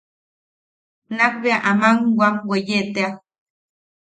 [1.17, 3.11] Nak bea aman wam weye tea.